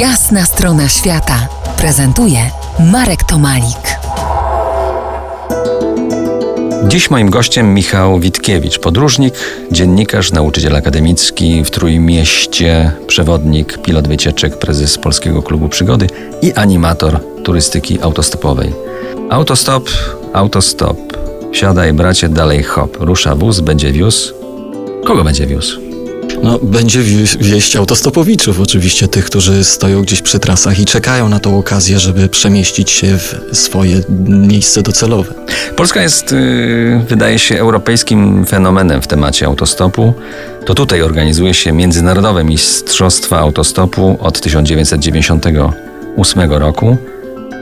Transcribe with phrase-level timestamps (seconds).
[0.00, 1.48] Jasna strona świata
[1.78, 2.38] prezentuje
[2.92, 3.98] Marek Tomalik.
[6.88, 9.34] Dziś moim gościem Michał Witkiewicz, podróżnik,
[9.72, 16.06] dziennikarz, nauczyciel akademicki w Trójmieście, przewodnik, pilot wycieczek, prezes Polskiego Klubu Przygody
[16.42, 18.72] i animator turystyki autostopowej.
[19.30, 19.90] Autostop,
[20.32, 20.98] autostop.
[21.52, 22.96] Siadaj bracie, dalej hop.
[23.00, 24.34] Rusza wóz, będzie wiózł.
[25.04, 25.85] Kogo będzie wiózł?
[26.42, 31.40] No, będzie wie- wieść autostopowiczów, oczywiście tych, którzy stoją gdzieś przy trasach i czekają na
[31.40, 35.34] tą okazję, żeby przemieścić się w swoje miejsce docelowe.
[35.76, 40.14] Polska jest, yy, wydaje się, europejskim fenomenem w temacie autostopu.
[40.66, 46.96] To tutaj organizuje się Międzynarodowe Mistrzostwa Autostopu od 1998 roku.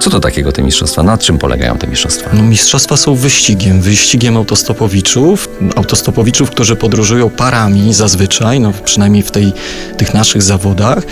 [0.00, 1.02] Co to takiego te mistrzostwa?
[1.02, 2.30] Na czym polegają te mistrzostwa?
[2.32, 9.52] No, mistrzostwa są wyścigiem, wyścigiem autostopowiczów, autostopowiczów, którzy podróżują parami zazwyczaj, no przynajmniej w tej,
[9.96, 11.02] tych naszych zawodach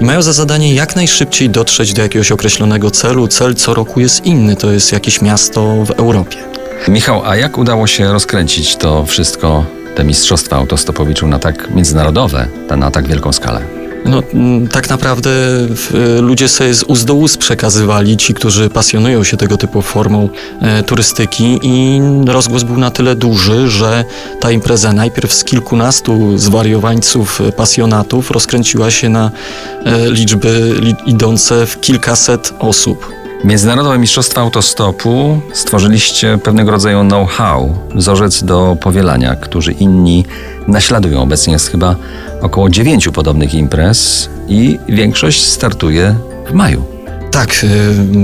[0.00, 3.28] i mają za zadanie jak najszybciej dotrzeć do jakiegoś określonego celu.
[3.28, 6.36] Cel co roku jest inny, to jest jakieś miasto w Europie.
[6.88, 12.90] Michał, a jak udało się rozkręcić to wszystko, te mistrzostwa autostopowiczów na tak międzynarodowe, na
[12.90, 13.79] tak wielką skalę?
[14.04, 15.30] No, mm, tak naprawdę
[15.68, 20.28] w, ludzie sobie z ust do ust przekazywali, ci, którzy pasjonują się tego typu formą
[20.60, 24.04] e, turystyki i rozgłos był na tyle duży, że
[24.40, 29.30] ta impreza najpierw z kilkunastu zwariowańców, e, pasjonatów rozkręciła się na
[29.84, 33.20] e, liczby li, idące w kilkaset osób.
[33.44, 40.24] Międzynarodowe Mistrzostwa Autostopu stworzyliście pewnego rodzaju know-how, wzorzec do powielania, który inni
[40.68, 41.22] naśladują.
[41.22, 41.96] Obecnie jest chyba
[42.40, 46.14] około dziewięciu podobnych imprez i większość startuje
[46.46, 46.99] w maju.
[47.30, 47.64] Tak,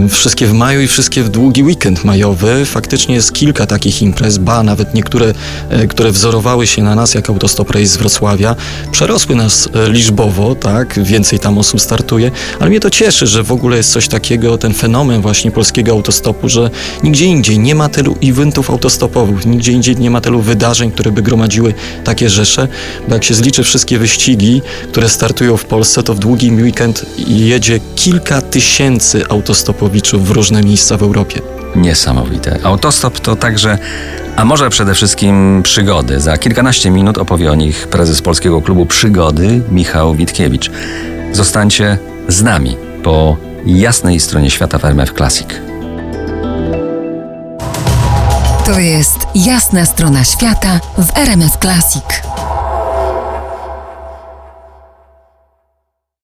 [0.04, 2.64] y, wszystkie w maju i wszystkie w długi weekend majowy.
[2.64, 5.34] Faktycznie jest kilka takich imprez, ba, nawet niektóre,
[5.72, 8.56] y, które wzorowały się na nas, jak Autostop Race z Wrocławia,
[8.92, 13.52] przerosły nas y, liczbowo, tak, więcej tam osób startuje, ale mnie to cieszy, że w
[13.52, 16.70] ogóle jest coś takiego, ten fenomen właśnie polskiego autostopu, że
[17.02, 21.22] nigdzie indziej nie ma tylu eventów autostopowych, nigdzie indziej nie ma tylu wydarzeń, które by
[21.22, 22.68] gromadziły takie rzesze,
[23.08, 27.80] bo jak się zliczy wszystkie wyścigi, które startują w Polsce, to w długi weekend jedzie
[27.96, 28.95] kilka tysięcy
[29.28, 31.40] autostopowiczów w różne miejsca w Europie.
[31.76, 32.58] Niesamowite.
[32.62, 33.78] Autostop to także,
[34.36, 36.20] a może przede wszystkim przygody.
[36.20, 40.70] Za kilkanaście minut opowie o nich prezes Polskiego Klubu Przygody Michał Witkiewicz.
[41.32, 41.98] Zostańcie
[42.28, 43.36] z nami po
[43.66, 45.48] jasnej stronie świata w RMF Classic.
[48.66, 52.25] To jest Jasna strona świata w RMS Classic.